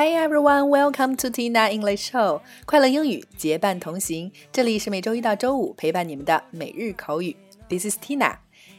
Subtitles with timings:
[0.00, 2.40] Hi everyone, welcome to Tina English Show。
[2.64, 7.36] 快乐英语结伴同行，这里是每周一到周五陪伴你们的每日口语。
[7.68, 8.36] This is Tina，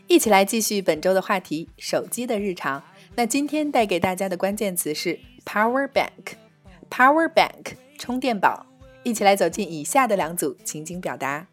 [0.07, 2.83] 一起来继续本周的话题——手机的日常。
[3.13, 6.37] 那今天带给大家的关键词是 power bank。
[6.89, 8.65] power bank 充电宝。
[9.03, 11.45] 一起来走进以下的两组情景表达。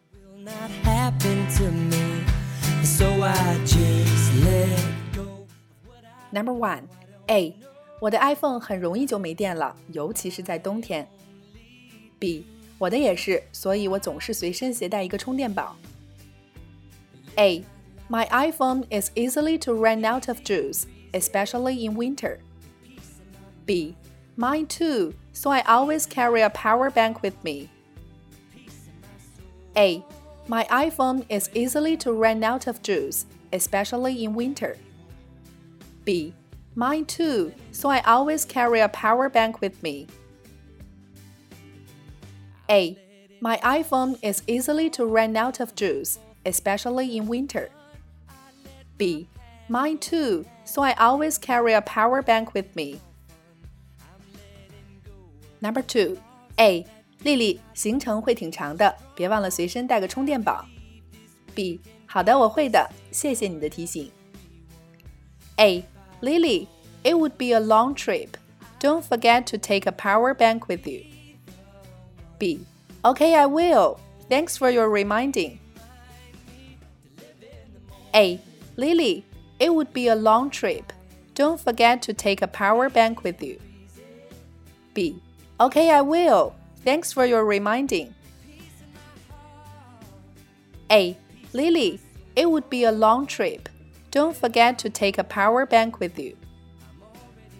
[6.31, 6.81] Number one,
[7.27, 7.55] A，
[8.00, 11.08] 我的 iPhone 很容易就没电了，尤其是在冬天。
[12.18, 12.44] B，
[12.78, 15.76] 我的也是，所以我总是随身携带一个充电宝。
[17.36, 17.64] A,
[18.08, 22.38] my iPhone is easily to run out of juice, especially in winter.
[23.66, 23.96] B,
[24.36, 27.68] mine too, so I always carry a power bank with me.
[29.74, 30.02] A,
[30.46, 34.76] my iPhone is easily to run out of juice, especially in winter.
[36.04, 36.34] B.
[36.78, 40.06] Mine too, so I always carry a power bank with me.
[42.68, 42.98] A.
[43.40, 47.68] My iPhone is easily to run out of juice, especially in winter.
[48.96, 49.28] B.
[49.68, 53.00] Mine too, so I always carry a power bank with me.
[55.60, 56.18] Number two,
[56.58, 56.84] A.
[57.22, 60.66] 丽丽，行程会挺长的，别忘了随身带个充电宝。
[61.54, 61.80] B.
[62.06, 64.10] 好的，我会的，谢谢你的提醒。
[65.56, 65.84] A.
[66.21, 66.67] Lily,
[67.03, 68.37] it would be a long trip.
[68.79, 71.05] Don't forget to take a power bank with you.
[72.37, 72.65] B.
[73.03, 73.99] Okay, I will.
[74.29, 75.59] Thanks for your reminding.
[78.13, 78.39] A.
[78.77, 79.25] Lily,
[79.59, 80.91] it would be a long trip.
[81.35, 83.59] Don't forget to take a power bank with you.
[84.93, 85.21] B.
[85.59, 86.55] Okay, I will.
[86.83, 88.13] Thanks for your reminding.
[90.91, 91.17] A.
[91.53, 91.99] Lily,
[92.35, 93.69] it would be a long trip.
[94.11, 96.35] Don't forget to take a power bank with you.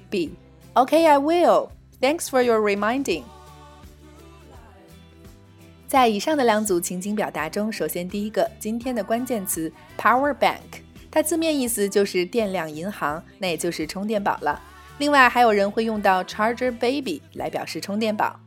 [0.09, 0.31] B.
[0.75, 1.69] Okay, I will.
[2.01, 3.24] Thanks for your reminding.
[5.88, 10.81] 在以上的两组情景表达中，首先第一个，今天的关键词 power bank，
[11.12, 14.62] 它字面意思就是电量银行，那也就是充电宝了。
[15.00, 18.40] 另外，还有人会用到 charger baby 来表示充电宝。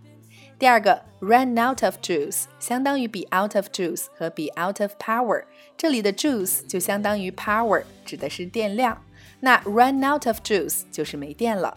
[0.63, 5.43] 第二个，run out of juice 相当于 be out of juice 和 be out of power，
[5.77, 8.97] 这里的 juice 就相当于 power，指的是电量。
[9.41, 11.77] 那 run out of juice 就是没电了。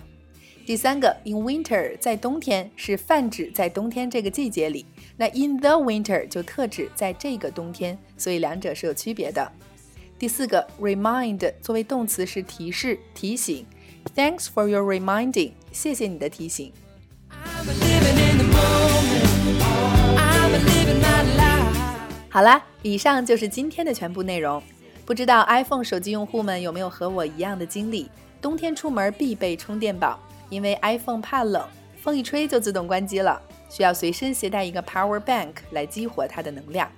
[0.68, 4.86] 第三个，in winter 在冬天是泛指在冬天这个季节里，
[5.18, 9.52] 那 in the winter 就特指在这个冬天，所以两者是有区别的。
[10.20, 13.66] 第四个，remind 作为动词是提示、提醒。
[14.16, 16.72] Thanks for your reminding，谢谢你的提醒。
[22.36, 24.62] 好啦，以上就是今天的全部内容。
[25.06, 28.12] 不知道 iPhone 手机用户们有没有和我一样的经历？
[28.42, 30.20] 冬天出门必备充电宝，
[30.50, 31.66] 因为 iPhone 怕冷，
[31.98, 36.92] 风一吹就自动关机了，需要随身携带一个 Power Bank 来激活它的能量。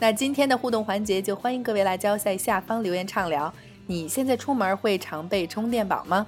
[0.00, 3.54] 那今天的互动环节就欢迎各位辣椒在下方留言畅聊。
[3.86, 6.26] 你现在出门会常备充电宝吗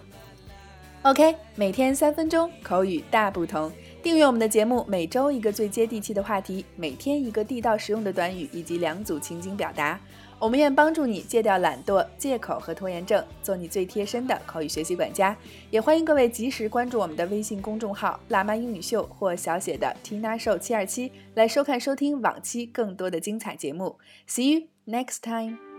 [1.02, 3.72] ？OK，每天三分钟，口语大不同。
[4.02, 9.98] 订阅我们的节目，每周一个最接地气的话题，每天一个地道实用的短语，以及两组情景表达。
[10.40, 15.36] 我们愿帮助你戒掉懒惰、借口和拖延症，做你最贴身的口语学习管家。
[15.70, 23.98] 也欢迎各位及时关注我们的微信公众号“辣妈英语秀”或小写的 Tina Show 七二七，来收看收听往期更多的精彩节目。
[24.26, 25.71] See you next time.